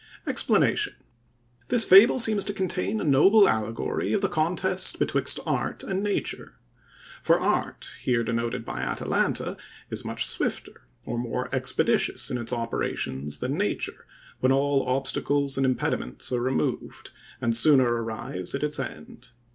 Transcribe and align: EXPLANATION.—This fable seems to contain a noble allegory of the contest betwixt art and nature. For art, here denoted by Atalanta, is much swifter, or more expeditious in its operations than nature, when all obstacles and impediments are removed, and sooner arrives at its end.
EXPLANATION.—This 0.25 1.85
fable 1.85 2.17
seems 2.17 2.43
to 2.45 2.53
contain 2.55 2.99
a 2.99 3.03
noble 3.03 3.47
allegory 3.47 4.13
of 4.13 4.21
the 4.21 4.27
contest 4.29 4.97
betwixt 4.97 5.39
art 5.45 5.83
and 5.83 6.01
nature. 6.01 6.55
For 7.21 7.39
art, 7.39 7.97
here 8.01 8.23
denoted 8.23 8.65
by 8.65 8.81
Atalanta, 8.81 9.57
is 9.91 10.03
much 10.03 10.25
swifter, 10.25 10.87
or 11.05 11.19
more 11.19 11.53
expeditious 11.53 12.31
in 12.31 12.39
its 12.39 12.51
operations 12.51 13.37
than 13.41 13.55
nature, 13.59 14.07
when 14.39 14.51
all 14.51 14.83
obstacles 14.89 15.55
and 15.55 15.67
impediments 15.67 16.31
are 16.31 16.41
removed, 16.41 17.11
and 17.39 17.55
sooner 17.55 17.87
arrives 17.93 18.55
at 18.55 18.63
its 18.63 18.79
end. 18.79 19.29